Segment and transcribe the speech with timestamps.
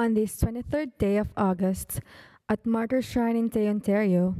[0.00, 2.00] On this 23rd day of August,
[2.48, 4.34] at Martyr Shrine in Tay, Ontario,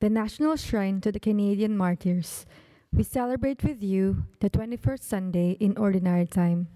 [0.00, 2.46] the National Shrine to the Canadian Martyrs,
[2.94, 6.68] we celebrate with you the 21st Sunday in Ordinary Time.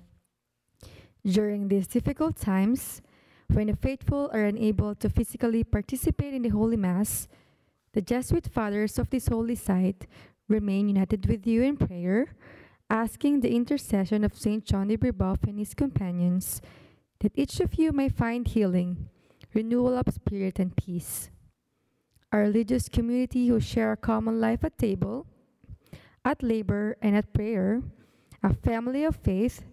[1.25, 3.01] During these difficult times,
[3.49, 7.27] when the faithful are unable to physically participate in the Holy Mass,
[7.95, 10.07] the Jesuit fathers of this holy site
[10.47, 12.35] remain united with you in prayer,
[12.91, 14.63] asking the intercession of St.
[14.67, 16.61] John de Brebeuf and his companions
[17.21, 19.09] that each of you may find healing,
[19.55, 21.31] renewal of spirit, and peace.
[22.33, 25.27] Our religious community who share a common life at table,
[26.25, 27.83] at labor, and at prayer,
[28.43, 29.65] a family of faith,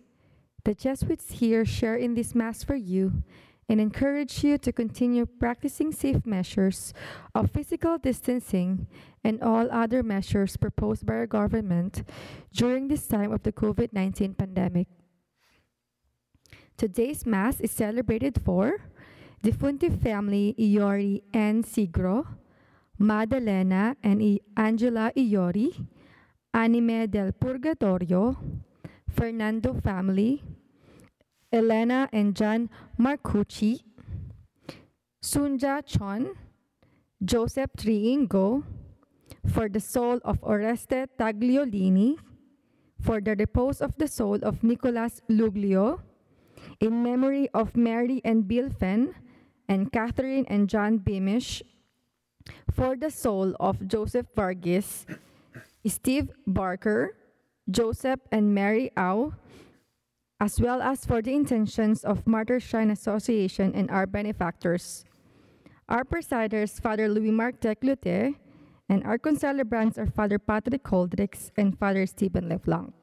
[0.64, 3.24] the Jesuits here share in this Mass for you
[3.70, 6.94] and encourage you to continue practicing safe measures
[7.36, 8.88] of physical distancing
[9.24, 12.04] and all other measures proposed by our government
[12.54, 14.88] during this time of the COVID 19 pandemic.
[16.78, 18.78] Today's Mass is celebrated for
[19.42, 22.28] the Funti family Iori and Sigro,
[23.00, 25.74] Madalena and I Angela Iori,
[26.54, 28.38] Anime del Purgatorio,
[29.10, 30.44] Fernando family,
[31.52, 32.70] Elena and John
[33.00, 33.82] Marcucci,
[35.20, 36.36] Sunja Chon,
[37.26, 38.64] Joseph Triingo,
[39.48, 42.18] for the soul of Oreste Tagliolini,
[43.02, 46.02] for the repose of the soul of Nicolas Luglio,
[46.80, 49.16] in memory of Mary and Bill Fenn,
[49.68, 51.62] and Catherine and John Beamish,
[52.72, 55.06] for the soul of Joseph Vargas,
[55.86, 57.16] Steve Barker,
[57.70, 59.34] Joseph and Mary Au,
[60.40, 65.04] as well as for the intentions of Martyr Shrine Association and our benefactors.
[65.90, 68.36] Our presiders, Father Louis Marc Teclute,
[68.90, 72.94] and our concelebrants are Father Patrick Holdricks and Father Stephen LeBlanc.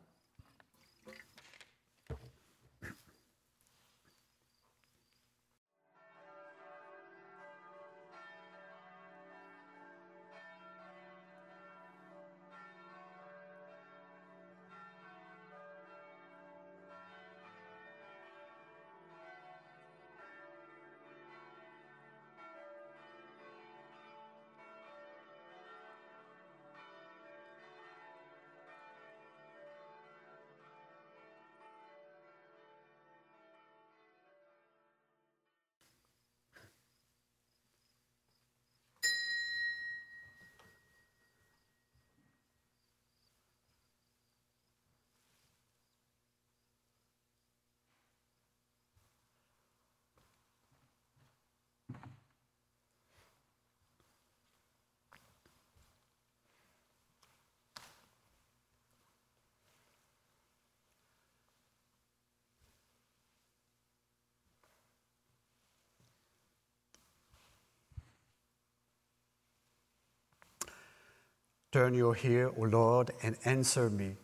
[71.74, 74.14] Turn your ear, O Lord, and answer me.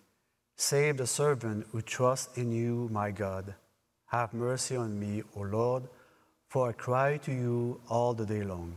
[0.54, 3.56] Save the servant who trusts in you, my God.
[4.06, 5.88] Have mercy on me, O Lord,
[6.46, 8.76] for I cry to you all the day long.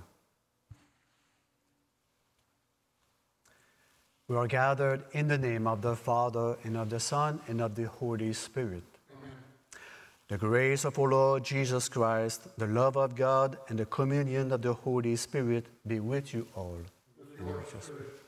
[4.28, 7.76] We are gathered in the name of the Father, and of the Son, and of
[7.76, 8.82] the Holy Spirit.
[9.16, 9.38] Amen.
[10.30, 14.64] The grace of our Lord Jesus Christ, the love of God, and the communion of
[14.64, 16.80] the Holy Spirit be with you all.
[17.38, 18.24] And with your spirit.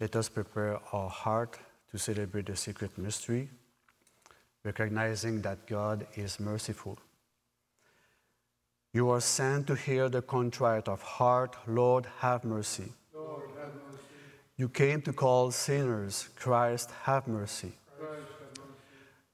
[0.00, 1.58] Let us prepare our heart
[1.90, 3.48] to celebrate the secret mystery,
[4.64, 6.98] recognizing that God is merciful.
[8.92, 12.92] You are sent to hear the contrite of heart, Lord, have mercy.
[13.14, 14.04] Lord, have mercy.
[14.56, 17.72] You came to call sinners, Christ, have mercy.
[17.98, 18.72] Christ, have mercy.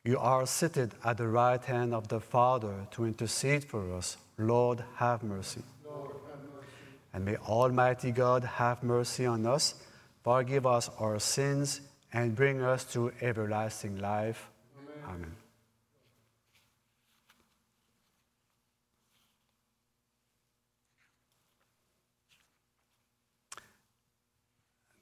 [0.04, 4.82] You are seated at the right hand of the Father to intercede for us, Lord,
[4.96, 5.62] have mercy.
[5.84, 6.66] Lord, have mercy.
[7.12, 9.74] And may Almighty God have mercy on us
[10.24, 14.48] forgive us our sins, and bring us to everlasting life.
[14.78, 15.14] Amen.
[15.14, 15.36] Amen.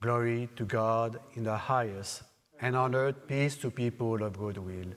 [0.00, 2.24] Glory to God in the highest,
[2.60, 4.92] and on earth peace to people of good will.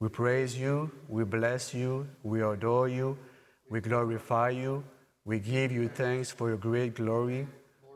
[0.00, 3.16] We praise you, we bless you, we adore you,
[3.68, 4.82] we glorify you,
[5.24, 7.46] we give you thanks for your great glory.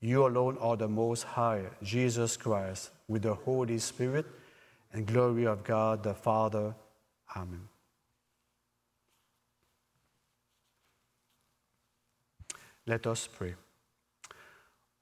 [0.00, 4.26] you alone are the Most High, Jesus Christ, with the Holy Spirit
[4.92, 6.74] and glory of God the Father.
[7.36, 7.68] Amen.
[12.86, 13.54] Let us pray.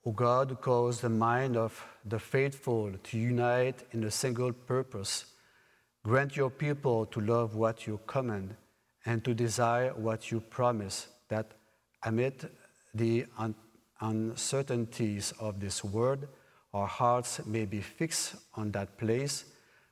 [0.04, 5.26] O God, cause the mind of the faithful to unite in a single purpose,
[6.04, 8.54] grant your people to love what you command
[9.04, 11.52] and to desire what you promise, that
[12.04, 12.48] amid
[12.94, 13.26] the
[14.00, 16.26] uncertainties of this world,
[16.72, 19.44] our hearts may be fixed on that place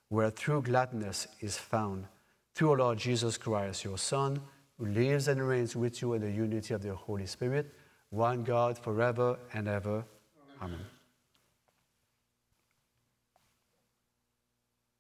[0.09, 2.07] where true gladness is found.
[2.55, 4.41] Through our Lord Jesus Christ, your Son,
[4.79, 7.73] who lives and reigns with you in the unity of the Holy Spirit,
[8.11, 10.05] one God forever and ever.
[10.63, 10.79] Amen.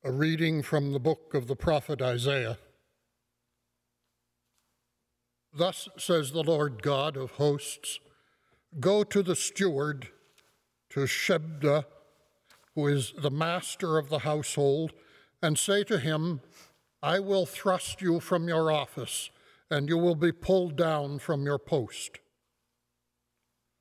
[0.04, 2.58] A reading from the book of the prophet Isaiah.
[5.56, 8.00] Thus says the Lord God of hosts
[8.81, 10.09] Go to the steward,
[10.91, 11.85] to Shebna,
[12.75, 14.93] who is the master of the household,
[15.41, 16.41] and say to him,
[17.03, 19.31] I will thrust you from your office,
[19.71, 22.19] and you will be pulled down from your post.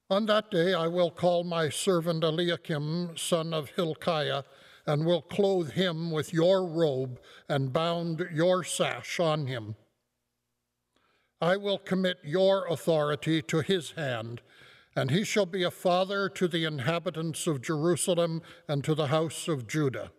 [0.10, 4.44] On that day I will call my servant Eliakim, son of Hilkiah,
[4.86, 7.20] and will clothe him with your robe
[7.50, 9.76] and bound your sash on him.
[11.42, 14.42] I will commit your authority to his hand,
[14.96, 19.48] and he shall be a father to the inhabitants of Jerusalem and to the house
[19.48, 20.12] of Judah.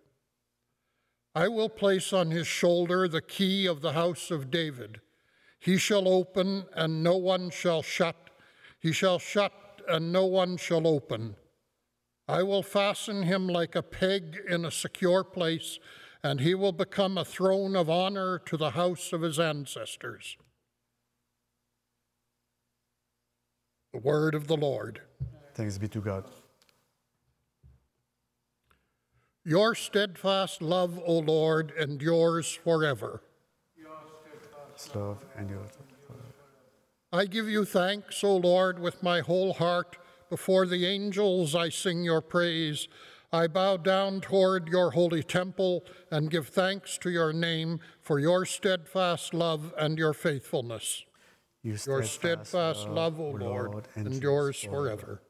[1.35, 5.01] I will place on his shoulder the key of the house of David.
[5.59, 8.31] He shall open, and no one shall shut.
[8.79, 9.53] He shall shut,
[9.89, 11.37] and no one shall open.
[12.29, 15.79] I will fasten him like a peg in a secure place,
[16.23, 20.37] and he will become a throne of honor to the house of his ancestors.
[23.95, 25.03] The word of the Lord.
[25.55, 26.25] Thanks be to God.
[29.45, 33.23] Your steadfast love, O Lord, endures forever.
[34.97, 35.61] Love and your
[37.13, 39.97] I give you thanks, O Lord, with my whole heart.
[40.29, 42.89] Before the angels I sing your praise.
[43.33, 48.45] I bow down toward your holy temple and give thanks to your name for your
[48.45, 51.05] steadfast love and your faithfulness.
[51.65, 55.23] Your steadfast love, O Lord, endures forever.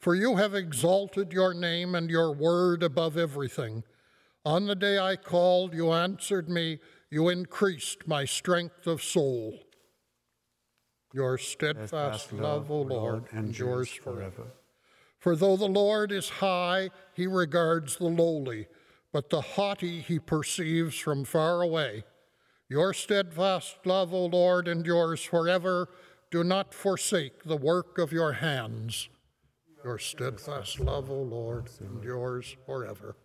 [0.00, 3.84] For you have exalted your name and your word above everything.
[4.44, 9.60] On the day I called, you answered me, you increased my strength of soul.
[11.12, 14.54] Your steadfast love, O Lord, endures forever.
[15.18, 18.66] For though the Lord is high, he regards the lowly,
[19.12, 22.04] but the haughty he perceives from far away.
[22.70, 25.88] Your steadfast love, O Lord, endures forever.
[26.30, 29.08] Do not forsake the work of your hands.
[29.84, 33.16] Your steadfast love, O Lord, endures forever.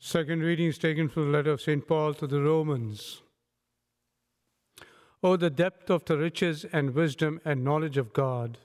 [0.00, 1.86] Second reading is taken from the letter of St.
[1.86, 3.23] Paul to the Romans.
[5.26, 8.58] Oh, the depth of the riches and wisdom and knowledge of God!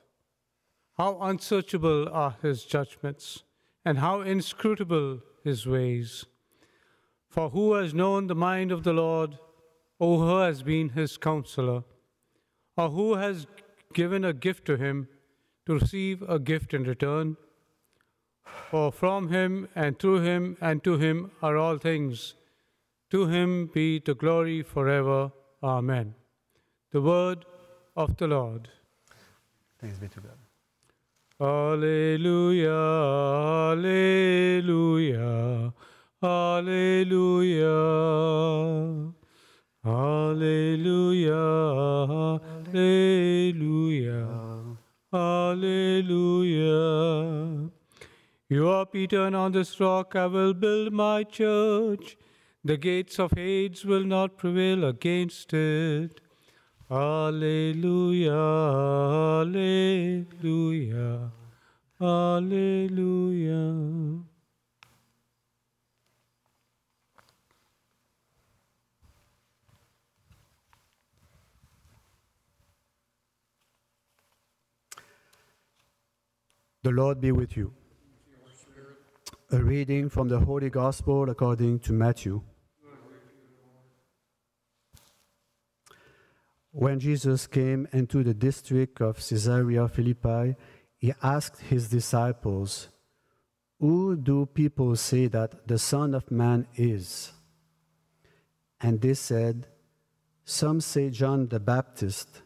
[0.98, 3.44] How unsearchable are his judgments,
[3.86, 6.26] and how inscrutable his ways!
[7.30, 9.38] For who has known the mind of the Lord,
[10.00, 11.86] or who has been his counselor,
[12.76, 13.48] or who has
[13.94, 15.08] given a gift to him
[15.66, 17.38] to receive a gift in return?
[18.70, 22.36] For from him and through him and to him are all things.
[23.12, 25.32] To him be the glory forever.
[25.64, 26.16] Amen.
[26.92, 27.46] The word
[27.96, 28.68] of the Lord.
[29.80, 30.38] Thanks be to God.
[31.40, 32.74] Alleluia,
[33.72, 35.72] Alleluia,
[36.22, 37.70] Alleluia.
[39.86, 41.34] Alleluia,
[42.74, 44.28] Alleluia,
[45.14, 46.76] Alleluia.
[48.50, 52.18] You are Peter, and on this rock I will build my church.
[52.66, 56.20] The gates of Hades will not prevail against it.
[56.92, 58.34] Alleluia,
[59.42, 61.32] Alleluia,
[62.02, 63.70] Alleluia.
[76.82, 77.72] The Lord be with you.
[79.52, 82.42] A reading from the Holy Gospel according to Matthew.
[86.72, 90.56] When Jesus came into the district of Caesarea Philippi,
[90.98, 92.90] he asked his disciples,
[93.80, 97.32] Who do people say that the Son of Man is?
[98.82, 99.66] And they said,
[100.46, 102.42] Some say John the Baptist,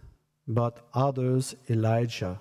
[0.47, 2.39] but others Elijah,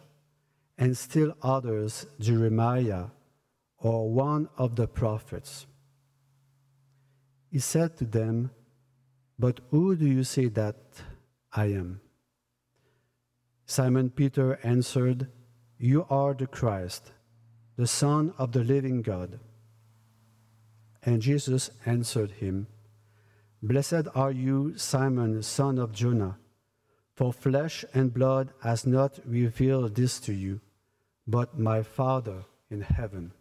[0.79, 3.07] and still others Jeremiah,
[3.79, 5.67] or one of the prophets.
[7.51, 8.53] He said to them,
[9.37, 10.77] But who do you say that
[11.53, 12.01] I am?
[13.67, 15.29] Simon Peter answered,
[15.79, 17.13] You are the Christ,
[17.77, 19.41] the Son of the living God.
[21.03, 22.67] And Jesus answered him,
[23.63, 26.39] Blessed are you, Simon, son of Jonah,
[27.15, 30.61] for flesh and blood has not revealed this to you,
[31.27, 33.33] but my Father in heaven.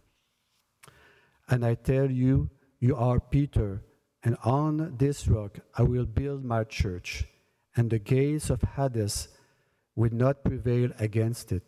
[1.50, 2.50] And I tell you,
[2.80, 3.82] you are Peter
[4.24, 7.26] and on this rock I will build my church,
[7.76, 9.30] and the gates of Hades
[9.96, 11.64] will not prevail against it.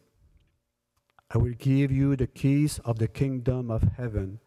[1.32, 4.40] I will give you the keys of the kingdom of heaven,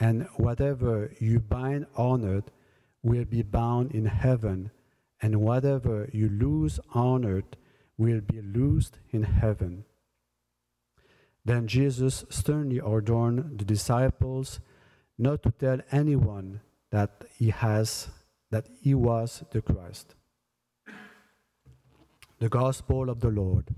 [0.00, 2.50] and whatever you bind on earth
[3.02, 4.70] will be bound in heaven,
[5.22, 7.54] and whatever you loose on earth
[7.96, 9.84] will be loosed in heaven.
[11.44, 14.58] Then Jesus sternly ordered the disciples
[15.16, 16.60] not to tell anyone
[16.90, 18.08] that he has
[18.50, 20.15] that he was the Christ.
[22.38, 23.74] The gospel of the Lord.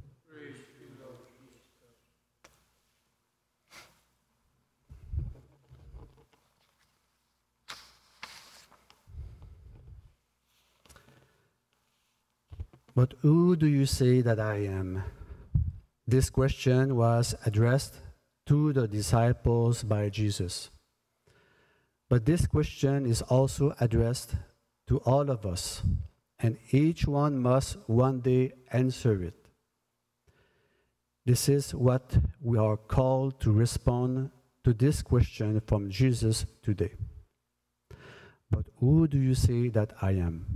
[12.98, 15.04] But who do you say that I am?
[16.04, 18.00] This question was addressed
[18.46, 20.70] to the disciples by Jesus.
[22.08, 24.34] But this question is also addressed
[24.88, 25.82] to all of us,
[26.40, 29.48] and each one must one day answer it.
[31.26, 34.30] This is what we are called to respond
[34.64, 36.92] to this question from Jesus today.
[38.50, 40.46] But who do you say that I am?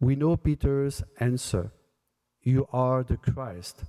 [0.00, 1.72] We know Peter's answer
[2.42, 3.84] You are the Christ,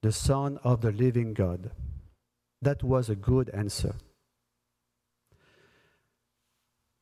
[0.00, 1.70] the Son of the living God.
[2.62, 3.94] That was a good answer.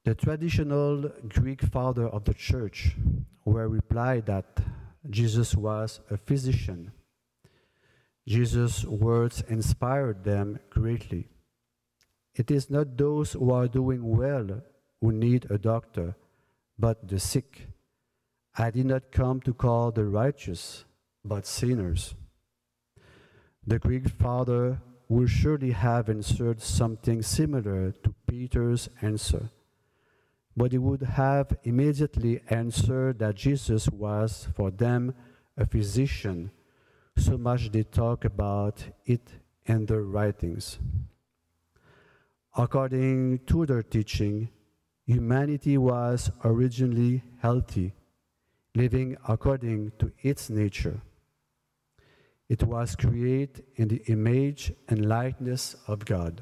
[0.07, 2.95] The traditional Greek father of the church
[3.45, 4.61] were replied that
[5.11, 6.93] Jesus was a physician.
[8.25, 11.27] Jesus' words inspired them greatly.
[12.37, 14.63] It is not those who are doing well
[15.01, 16.15] who need a doctor,
[16.79, 17.67] but the sick.
[18.57, 20.85] I did not come to call the righteous,
[21.25, 22.15] but sinners.
[23.67, 29.51] The Greek father will surely have answered something similar to Peter's answer
[30.57, 35.15] but he would have immediately answered that Jesus was for them
[35.57, 36.51] a physician,
[37.17, 39.35] so much they talk about it
[39.67, 40.79] in their writings.
[42.57, 44.49] According to their teaching,
[45.05, 47.93] humanity was originally healthy,
[48.75, 51.03] living according to its nature.
[52.49, 56.41] It was created in the image and likeness of God.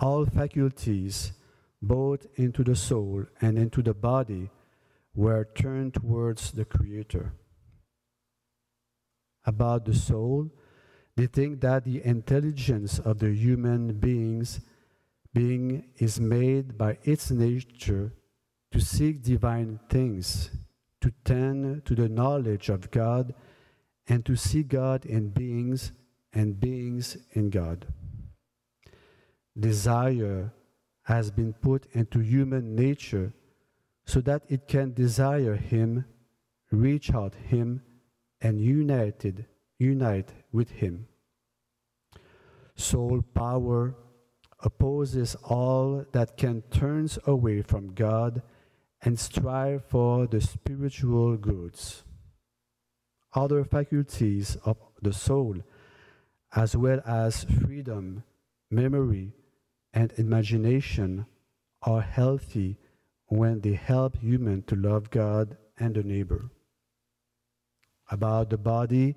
[0.00, 1.32] All faculties
[1.80, 4.50] both into the soul and into the body,
[5.14, 7.32] were turned towards the Creator.
[9.44, 10.50] About the soul,
[11.16, 14.60] they think that the intelligence of the human beings
[15.34, 18.12] being is made by its nature
[18.70, 20.50] to seek divine things,
[21.00, 23.34] to tend to the knowledge of God,
[24.08, 25.92] and to see God in beings
[26.32, 27.86] and beings in God.
[29.58, 30.52] Desire
[31.08, 33.32] has been put into human nature
[34.04, 36.04] so that it can desire him,
[36.70, 37.80] reach out him,
[38.42, 39.46] and united,
[39.78, 41.08] unite with him.
[42.76, 43.94] Soul power
[44.60, 48.42] opposes all that can turns away from God
[49.00, 52.02] and strive for the spiritual goods.
[53.32, 55.56] Other faculties of the soul,
[56.54, 58.24] as well as freedom,
[58.70, 59.32] memory,
[59.98, 61.26] and imagination
[61.82, 62.78] are healthy
[63.26, 66.50] when they help human to love God and the neighbor.
[68.08, 69.16] About the body,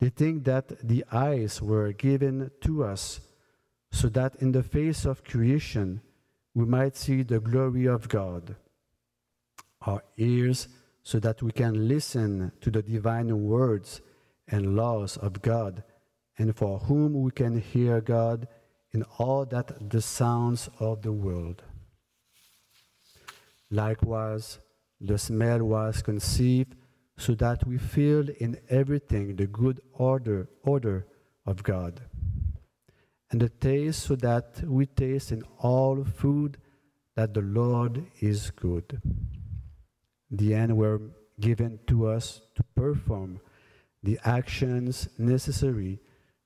[0.00, 3.20] they think that the eyes were given to us
[3.92, 6.00] so that in the face of creation
[6.54, 8.56] we might see the glory of God.
[9.82, 10.68] Our ears
[11.02, 14.00] so that we can listen to the divine words
[14.48, 15.84] and laws of God,
[16.38, 18.48] and for whom we can hear God
[18.96, 21.62] in all that the sounds of the world.
[23.70, 24.58] Likewise,
[25.00, 26.74] the smell was conceived
[27.18, 31.06] so that we feel in everything the good order, order
[31.44, 32.00] of God.
[33.30, 36.56] And the taste so that we taste in all food
[37.16, 39.00] that the Lord is good.
[40.30, 41.00] The end were
[41.38, 43.40] given to us to perform
[44.02, 45.98] the actions necessary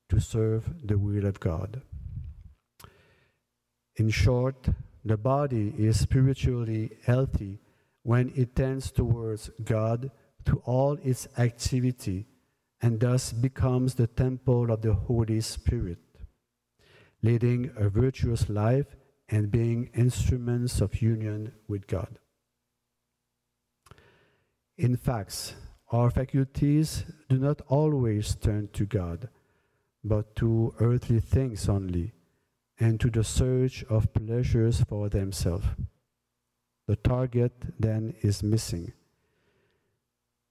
[0.09, 1.81] to serve the will of God.
[3.95, 4.69] In short,
[5.03, 7.59] the body is spiritually healthy
[8.03, 10.11] when it tends towards God
[10.45, 12.27] through all its activity
[12.81, 15.99] and thus becomes the temple of the Holy Spirit,
[17.21, 18.95] leading a virtuous life
[19.29, 22.19] and being instruments of union with God.
[24.77, 25.55] In fact,
[25.91, 29.29] our faculties do not always turn to God,
[30.03, 32.13] but to earthly things only,
[32.79, 35.65] and to the search of pleasures for themselves.
[36.87, 38.93] The target then is missing.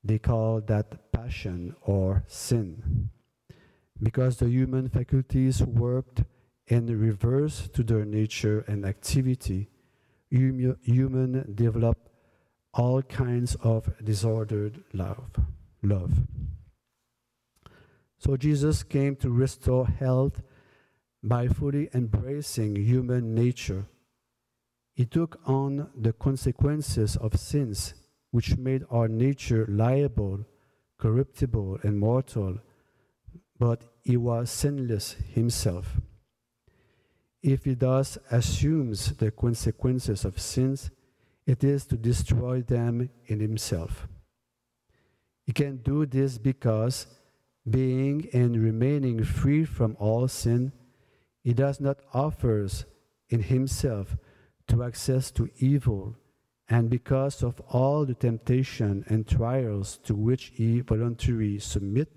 [0.02, 3.10] They call that passion or sin.
[4.02, 6.22] Because the human faculties worked
[6.68, 9.68] in reverse to their nature and activity,
[10.30, 12.08] human develop
[12.72, 15.30] all kinds of disordered love.
[15.82, 16.12] love.
[18.18, 20.42] So Jesus came to restore health
[21.22, 23.86] by fully embracing human nature
[25.00, 27.94] he took on the consequences of sins
[28.32, 30.44] which made our nature liable,
[30.98, 32.58] corruptible, and mortal,
[33.58, 36.00] but he was sinless himself.
[37.42, 40.90] If he thus assumes the consequences of sins,
[41.46, 44.06] it is to destroy them in himself.
[45.46, 47.06] He can do this because,
[47.68, 50.72] being and remaining free from all sin,
[51.42, 52.66] he does not offer
[53.28, 54.16] in himself
[54.68, 56.16] to access to evil,
[56.68, 62.08] and because of all the temptation and trials to which he voluntarily submit,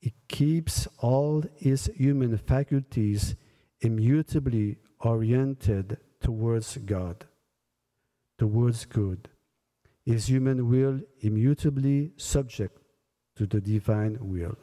[0.00, 3.34] he keeps all his human faculties
[3.80, 7.26] immutably oriented towards God,
[8.38, 9.28] towards good.
[10.04, 12.78] His human will immutably subject
[13.36, 14.56] to the divine will.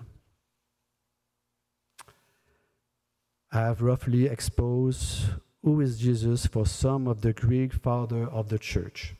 [3.56, 5.28] Have roughly exposed
[5.64, 9.16] who is Jesus for some of the Greek father of the church.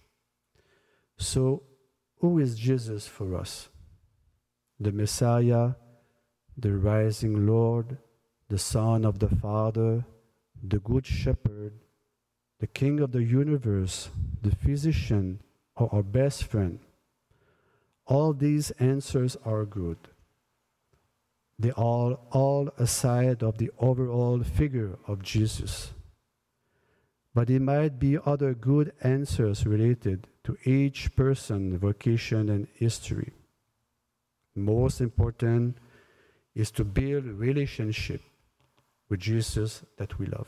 [1.16, 1.64] So,
[2.20, 3.70] who is Jesus for us?
[4.78, 5.76] The Messiah,
[6.58, 7.98] the rising Lord,
[8.50, 10.04] the Son of the Father,
[10.62, 11.80] the Good Shepherd,
[12.60, 14.10] the King of the universe,
[14.42, 15.40] the physician,
[15.78, 16.80] or our best friend.
[18.06, 20.10] All these answers are good.
[21.58, 25.92] They are all aside of the overall figure of Jesus
[27.36, 33.34] but it might be other good answers related to each person, vocation, and history.
[34.56, 35.78] Most important
[36.56, 38.22] is to build relationship
[39.10, 40.48] with Jesus that we love.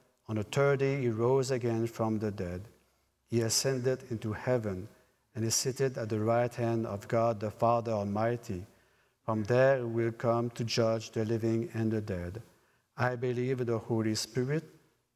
[0.31, 2.61] On the third day, he rose again from the dead.
[3.29, 4.87] He ascended into heaven
[5.35, 8.65] and is seated at the right hand of God the Father Almighty.
[9.25, 12.41] From there he will come to judge the living and the dead.
[12.95, 14.63] I believe in the Holy Spirit,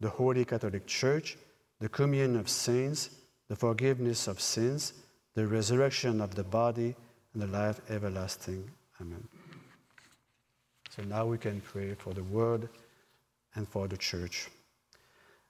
[0.01, 1.38] the Holy Catholic Church,
[1.80, 3.10] the communion of saints,
[3.47, 4.91] the forgiveness of sins,
[5.34, 6.93] the resurrection of the body,
[7.32, 8.69] and the life everlasting.
[8.99, 9.25] Amen.
[10.89, 12.67] So now we can pray for the world
[13.56, 14.49] and for the church.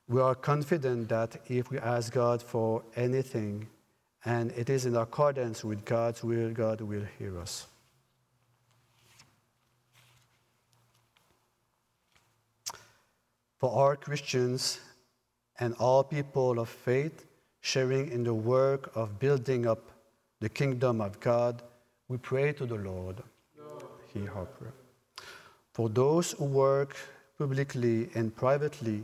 [0.08, 3.68] We are confident that if we ask God for anything
[4.24, 7.68] and it is in accordance with God's will, God will hear us.
[13.66, 14.80] for all Christians
[15.60, 17.26] and all people of faith
[17.62, 19.80] sharing in the work of building up
[20.40, 21.64] the kingdom of God,
[22.08, 23.24] we pray to the Lord.
[24.14, 24.74] Hear our prayer.
[25.74, 26.96] For those who work
[27.40, 29.04] publicly and privately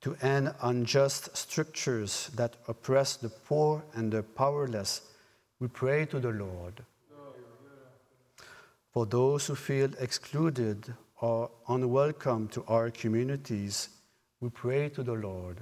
[0.00, 5.02] to end unjust structures that oppress the poor and the powerless,
[5.60, 6.84] we pray to the Lord.
[8.92, 13.88] For those who feel excluded or unwelcome to our communities,
[14.40, 15.58] we pray to the Lord.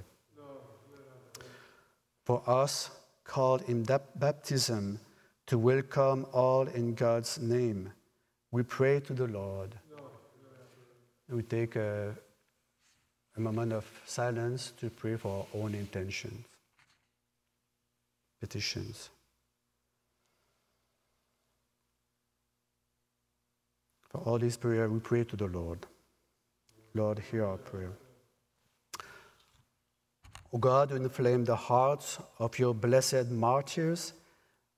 [2.25, 2.91] For us,
[3.27, 4.99] called in baptism
[5.45, 7.91] to welcome all in God's name,
[8.51, 9.75] we pray to the Lord.
[11.29, 12.15] We take a,
[13.37, 16.45] a moment of silence to pray for our own intentions,
[18.39, 19.09] petitions.
[24.09, 25.85] For all this prayer, we pray to the Lord.
[26.93, 27.91] Lord, hear our prayer.
[30.53, 34.13] O God, inflame the hearts of your blessed martyrs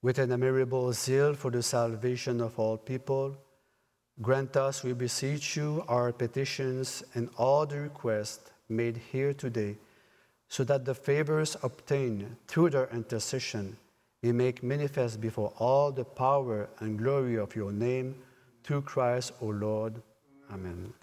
[0.01, 3.37] with an admirable zeal for the salvation of all people,
[4.21, 9.77] grant us, we beseech you, our petitions and all the requests made here today,
[10.47, 13.77] so that the favors obtained through their intercession
[14.21, 18.15] may make manifest before all the power and glory of your name
[18.63, 20.01] through Christ, O Lord.
[20.51, 20.93] Amen.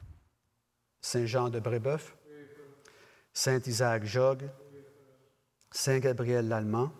[1.00, 2.12] Saint Jean de Brébeuf,
[3.32, 4.48] Saint Isaac Jogues,
[5.72, 6.90] Saint Gabriel Lallemand,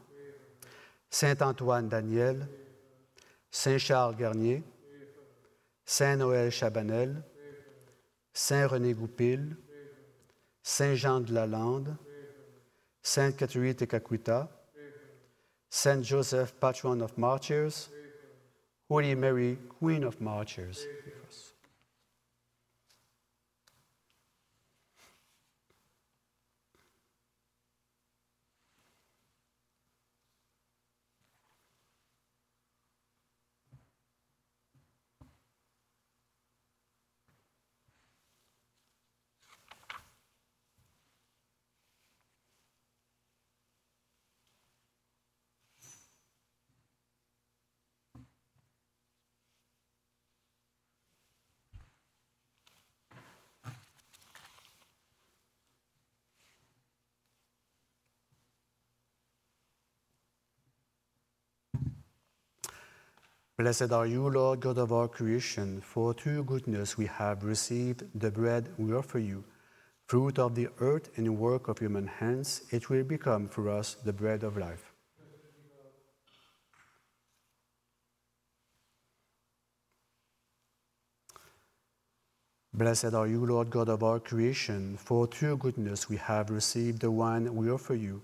[1.10, 2.36] Saint Antoine Daniel,
[3.50, 4.62] Saint Charles Garnier,
[5.86, 7.22] Saint Noël Chabanel,
[8.32, 9.56] Saint René Goupil,
[10.62, 11.96] Saint Jean de Lalande,
[13.02, 14.48] Sainte Catherine Tekakwita,
[15.70, 17.88] Saint Joseph, patron of martyrs,
[18.88, 20.84] Holy Mary, Queen of martyrs.
[63.58, 68.30] Blessed are you, Lord God of our creation, for through goodness we have received the
[68.30, 69.44] bread we offer you.
[70.08, 74.12] Fruit of the earth and work of human hands, it will become for us the
[74.12, 74.92] bread of life.
[82.74, 87.10] Blessed are you, Lord God of our creation, for through goodness we have received the
[87.10, 88.20] wine we offer you.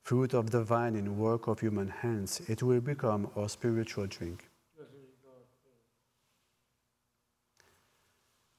[0.00, 4.49] Fruit of the vine and work of human hands, it will become our spiritual drink.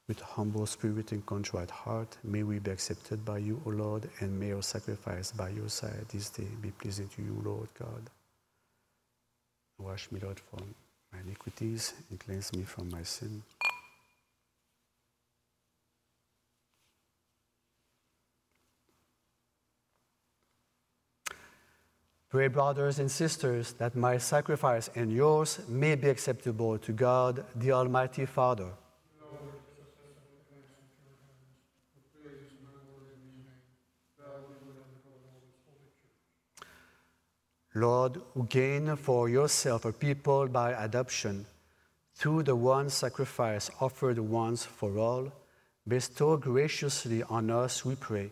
[0.07, 4.37] With humble spirit and contrite heart, may we be accepted by you, O Lord, and
[4.37, 8.09] may our sacrifice by your side this day be pleasing to you, Lord God.
[9.77, 10.75] Wash me, Lord, from
[11.13, 13.41] my iniquities and cleanse me from my sin.
[22.29, 27.73] Pray, brothers and sisters, that my sacrifice and yours may be acceptable to God, the
[27.73, 28.69] Almighty Father.
[37.73, 41.45] Lord, who gain for yourself a people by adoption,
[42.15, 45.31] through the one sacrifice offered once for all,
[45.87, 48.29] bestow graciously on us, we pray,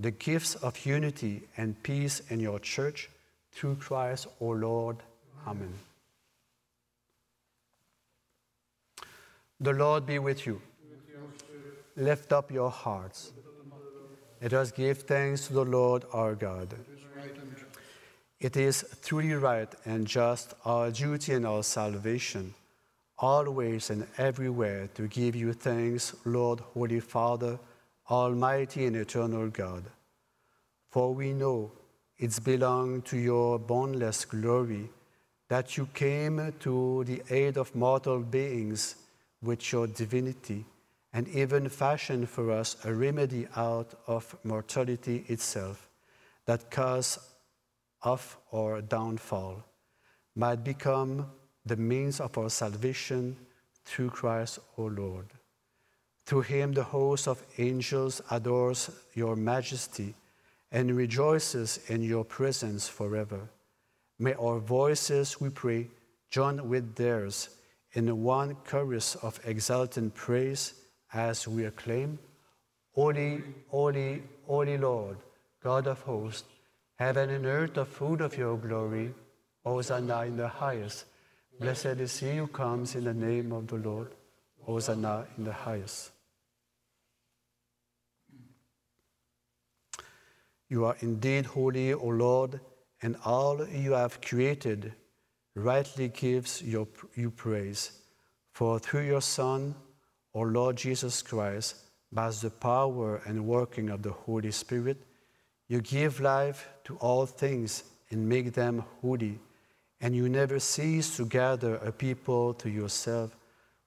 [0.00, 3.08] the gifts of unity and peace in your church,
[3.52, 4.96] through Christ our Lord.
[5.46, 5.74] Amen.
[9.60, 10.60] The Lord be with you.
[11.96, 13.32] Lift up your hearts.
[14.40, 16.74] Let us give thanks to the Lord our God.
[18.42, 22.54] It is truly right and just, our duty and our salvation,
[23.16, 27.60] always and everywhere to give you thanks, Lord, Holy Father,
[28.10, 29.84] Almighty and eternal God.
[30.90, 31.70] For we know
[32.18, 34.90] it's belong to your boundless glory
[35.48, 38.96] that you came to the aid of mortal beings
[39.40, 40.64] with your divinity
[41.12, 45.88] and even fashioned for us a remedy out of mortality itself
[46.46, 47.20] that caused
[48.02, 49.62] of our downfall
[50.34, 51.26] might become
[51.64, 53.36] the means of our salvation
[53.84, 55.26] through Christ our Lord.
[56.26, 60.14] Through him, the host of angels adores your majesty
[60.70, 63.40] and rejoices in your presence forever.
[64.18, 65.88] May our voices, we pray,
[66.30, 67.50] join with theirs
[67.92, 70.74] in one chorus of exultant praise
[71.12, 72.18] as we acclaim,
[72.94, 75.16] Holy, holy, holy Lord,
[75.62, 76.44] God of hosts,
[77.02, 79.12] Heaven and earth are full of your glory.
[79.64, 81.06] Hosanna in the highest.
[81.58, 84.12] Blessed is he who comes in the name of the Lord.
[84.60, 86.12] Hosanna in the highest.
[90.68, 92.60] You are indeed holy, O Lord,
[93.02, 94.92] and all you have created
[95.56, 96.86] rightly gives your,
[97.16, 97.90] you praise.
[98.52, 99.74] For through your Son,
[100.34, 101.74] O Lord Jesus Christ,
[102.12, 105.02] by the power and working of the Holy Spirit,
[105.68, 109.38] you give life to all things and make them holy,
[110.00, 113.36] and you never cease to gather a people to yourself,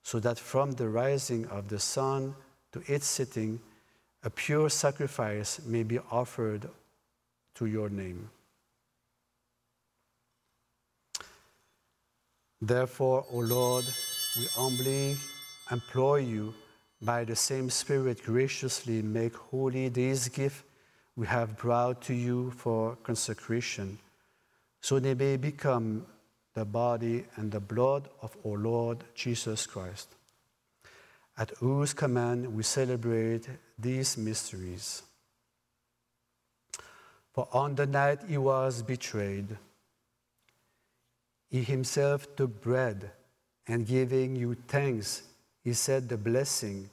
[0.01, 2.35] so that from the rising of the sun
[2.71, 3.59] to its setting,
[4.23, 6.67] a pure sacrifice may be offered
[7.53, 8.29] to your name.
[12.61, 13.85] Therefore, O Lord,
[14.37, 15.17] we humbly
[15.71, 16.53] implore you,
[17.01, 20.63] by the same Spirit, graciously make holy these gifts
[21.15, 23.97] we have brought to you for consecration,
[24.81, 26.05] so they may become
[26.53, 30.09] the body and the blood of our Lord Jesus Christ,
[31.37, 33.47] at whose command we celebrate
[33.77, 35.03] these mysteries.
[37.33, 39.57] For on the night he was betrayed,
[41.49, 43.11] he himself took bread
[43.67, 45.23] and giving you thanks,
[45.63, 46.89] he said the blessing,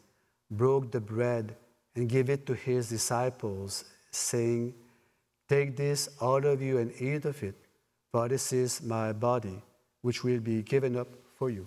[0.50, 1.54] broke the bread,
[1.94, 4.74] and gave it to his disciples, saying,
[5.48, 7.54] Take this, all of you, and eat of it,
[8.10, 9.62] for this is my body,
[10.00, 11.66] which will be given up for you.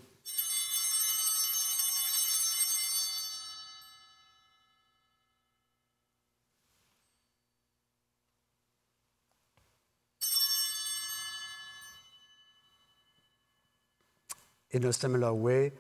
[14.72, 15.72] In a similar way,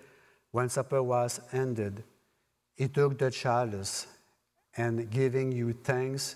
[0.51, 2.03] when supper was ended,
[2.75, 4.07] he took the chalice,
[4.77, 6.35] and giving you thanks,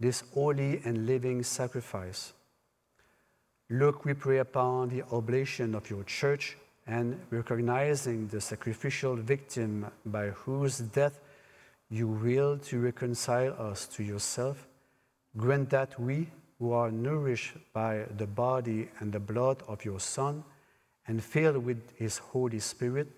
[0.00, 2.32] this holy and living sacrifice.
[3.68, 10.30] Look, we pray upon the oblation of your church and recognizing the sacrificial victim by
[10.30, 11.20] whose death
[11.90, 14.66] you will to reconcile us to yourself,
[15.36, 20.42] grant that we, who are nourished by the body and the blood of your Son
[21.06, 23.08] and filled with his Holy Spirit,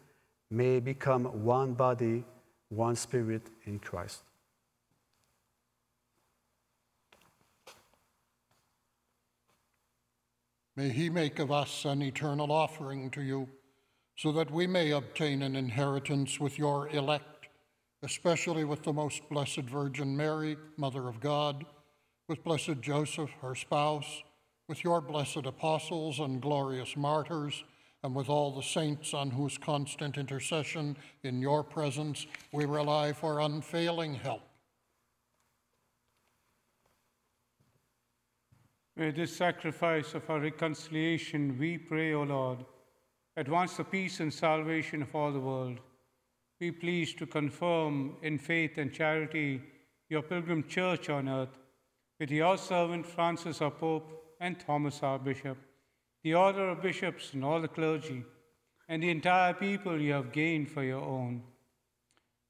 [0.50, 2.24] may become one body,
[2.68, 4.22] one spirit in Christ.
[10.76, 13.48] May he make of us an eternal offering to you,
[14.16, 17.48] so that we may obtain an inheritance with your elect,
[18.02, 21.66] especially with the most blessed Virgin Mary, Mother of God,
[22.26, 24.22] with blessed Joseph, her spouse,
[24.66, 27.64] with your blessed apostles and glorious martyrs,
[28.02, 33.40] and with all the saints on whose constant intercession in your presence we rely for
[33.40, 34.42] unfailing help.
[38.94, 42.64] May this sacrifice of our reconciliation, we pray, O Lord,
[43.36, 45.80] advance the peace and salvation of all the world.
[46.60, 49.62] Be pleased to confirm in faith and charity
[50.10, 51.56] your pilgrim church on earth,
[52.20, 55.56] with your servant Francis our Pope and Thomas our Bishop,
[56.22, 58.22] the order of bishops and all the clergy,
[58.88, 61.42] and the entire people you have gained for your own.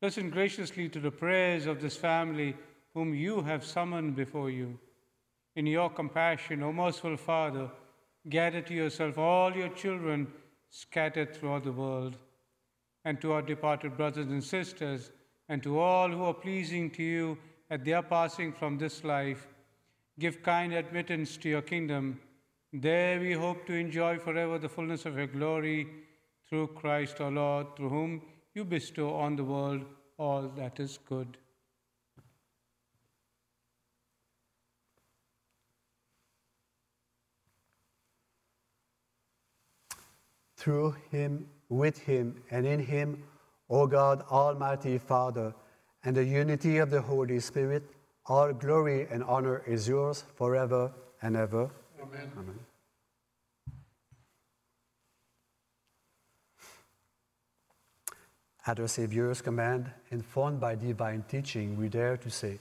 [0.02, 2.56] Listen graciously to the prayers of this family
[2.94, 4.76] whom you have summoned before you.
[5.54, 7.70] In your compassion, O merciful Father,
[8.28, 10.26] gather to yourself all your children
[10.70, 12.16] scattered throughout the world,
[13.04, 15.10] and to our departed brothers and sisters,
[15.48, 17.38] and to all who are pleasing to you
[17.70, 19.46] at their passing from this life,
[20.18, 22.18] give kind admittance to your kingdom.
[22.72, 25.86] There we hope to enjoy forever the fullness of your glory
[26.48, 28.22] through Christ our Lord, through whom
[28.54, 29.84] you bestow on the world
[30.16, 31.36] all that is good.
[40.62, 43.20] Through him, with him, and in him,
[43.68, 45.52] O God, Almighty Father,
[46.04, 47.82] and the unity of the Holy Spirit,
[48.26, 51.68] all glory and honor is yours forever and ever.
[52.00, 52.30] Amen.
[52.38, 52.58] Amen.
[58.64, 62.60] At our Savior's command, informed by divine teaching, we dare to say,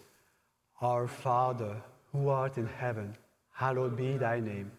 [0.81, 3.15] Our Father, who art in heaven,
[3.51, 4.71] hallowed be thy name.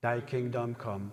[0.00, 1.12] Thy kingdom come,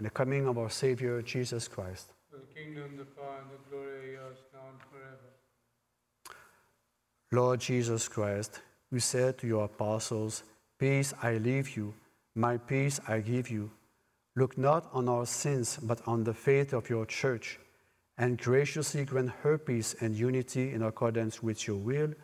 [0.00, 2.14] and the coming of our Savior Jesus Christ.
[2.32, 5.28] The kingdom, the power, and the glory are yours now and forever.
[7.30, 10.42] Lord Jesus Christ, who said to your apostles,
[10.78, 11.92] Peace I leave you,
[12.34, 13.70] my peace I give you.
[14.36, 17.58] Look not on our sins, but on the faith of your church,
[18.16, 22.14] and graciously grant her peace and unity in accordance with your will,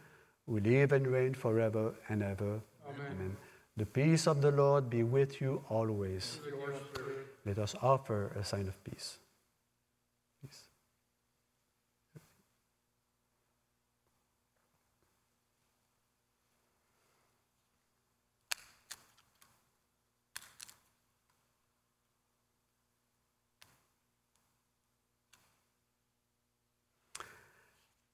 [0.47, 2.59] who live and reign forever and ever.
[2.89, 3.37] Amen.
[3.77, 6.41] The peace of the Lord be with you always.
[6.43, 7.16] With.
[7.47, 9.19] Let us offer a sign of peace.
[10.43, 10.65] Peace.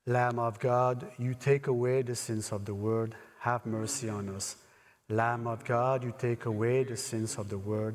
[0.06, 4.56] Lamb of God, you take away the sins of the world, have mercy on us.
[5.08, 7.94] Lamb of God, you take away the sins of the world,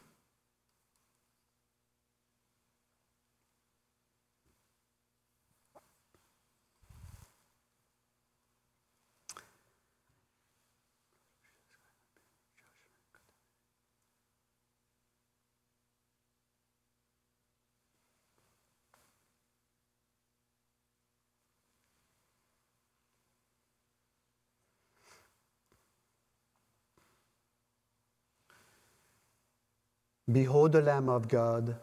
[30.31, 31.75] Behold the Lamb of God.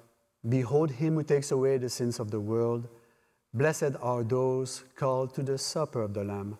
[0.48, 2.88] Behold him who takes away the sins of the world.
[3.52, 6.56] Blessed are those called to the supper of the Lamb.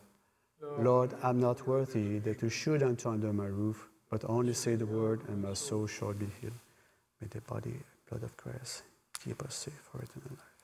[0.79, 4.87] Lord, I'm not worthy that you should enter under my roof, but only say the
[4.87, 6.53] word, and my soul shall be healed.
[7.21, 7.75] May the body
[8.09, 8.83] blood of Christ
[9.25, 10.58] keep us safe for eternal life.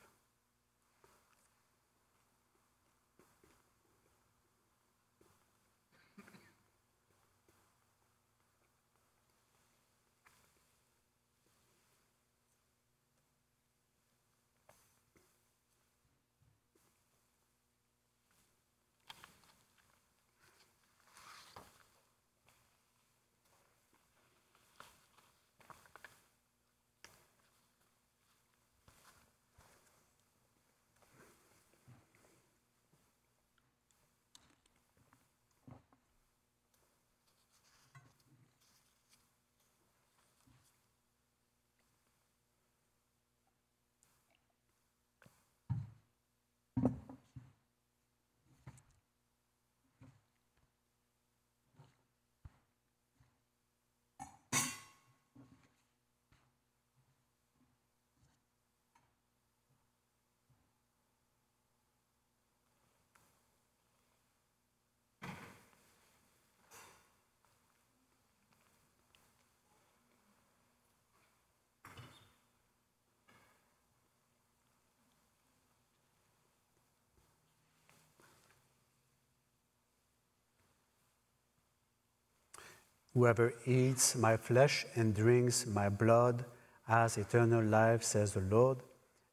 [83.14, 86.44] Whoever eats my flesh and drinks my blood
[86.86, 88.78] has eternal life, says the Lord,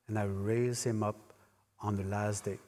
[0.08, 1.34] and I will raise him up
[1.82, 2.60] on the last day.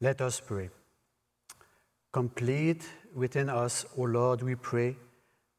[0.00, 0.68] Let us pray.
[2.10, 2.82] Complete
[3.14, 4.96] within us, O Lord, we pray,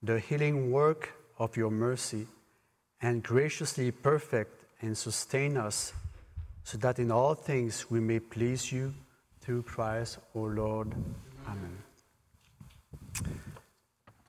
[0.01, 2.27] the healing work of your mercy,
[3.03, 5.93] and graciously perfect and sustain us,
[6.63, 8.93] so that in all things we may please you
[9.41, 10.93] through Christ, O Lord.
[11.45, 11.77] Amen.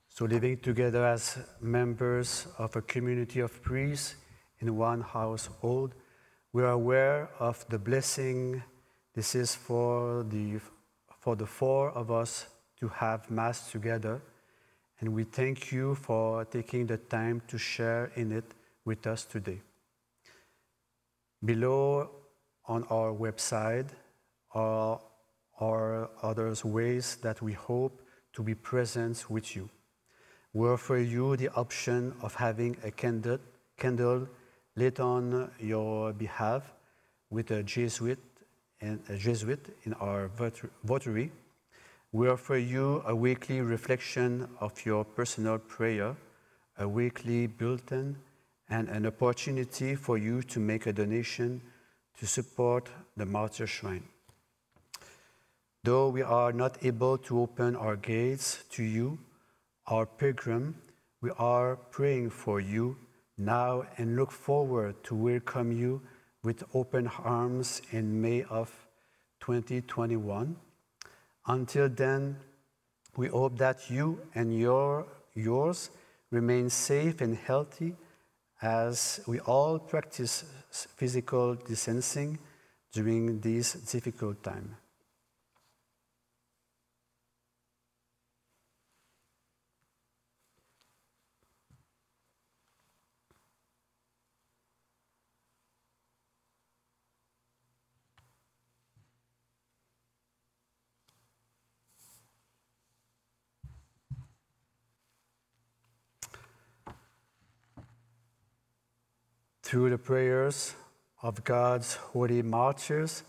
[0.09, 4.15] So, living together as members of a community of priests
[4.59, 5.95] in one household,
[6.51, 8.61] we are aware of the blessing
[9.15, 10.59] this is for the,
[11.21, 12.47] for the four of us
[12.81, 14.21] to have Mass together.
[14.99, 18.43] And we thank you for taking the time to share in it
[18.85, 19.59] with us today.
[21.43, 22.09] Below
[22.67, 23.89] on our website
[24.53, 24.99] are,
[25.59, 28.01] are other ways that we hope
[28.33, 29.69] to be present with you.
[30.53, 33.39] We offer you the option of having a candle,
[33.77, 34.27] candle
[34.75, 36.73] lit on your behalf
[37.29, 38.19] with a Jesuit
[38.81, 40.29] and a Jesuit in our
[40.83, 41.31] votary.
[42.11, 46.15] We offer you a weekly reflection of your personal prayer,
[46.77, 48.15] a weekly bulletin,
[48.69, 51.61] and an opportunity for you to make a donation
[52.19, 54.03] to support the Martyr Shrine.
[55.83, 59.19] Though we are not able to open our gates to you,
[59.87, 60.75] our pilgrim,
[61.21, 62.97] we are praying for you
[63.37, 66.01] now and look forward to welcome you
[66.43, 68.71] with open arms in May of
[69.41, 70.55] 2021.
[71.47, 72.37] Until then,
[73.15, 75.05] we hope that you and your,
[75.35, 75.91] yours
[76.31, 77.95] remain safe and healthy
[78.65, 82.39] as we all practice physical distancing
[82.91, 84.75] during this difficult time.
[109.75, 110.73] Through the prayers
[111.21, 113.23] of God's holy martyrs,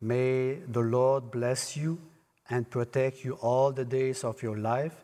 [0.00, 1.98] may the Lord bless you
[2.48, 4.94] and protect you all the days of your life.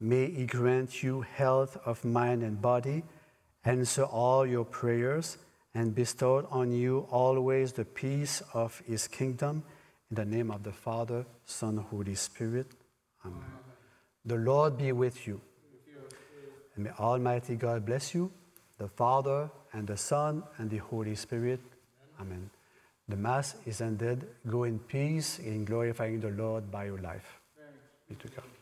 [0.00, 3.04] May He grant you health of mind and body,
[3.64, 5.38] answer all your prayers,
[5.74, 9.62] and bestow on you always the peace of His kingdom.
[10.10, 12.66] In the name of the Father, Son, Holy Spirit.
[13.24, 13.44] Amen.
[14.24, 15.40] The Lord be with you.
[16.74, 18.32] And may Almighty God bless you,
[18.76, 21.60] the Father, and the Son, and the Holy Spirit.
[22.18, 22.48] Amen.
[23.08, 24.26] The Mass is ended.
[24.48, 27.40] Go in peace in glorifying the Lord by your life.
[28.08, 28.55] Be to God.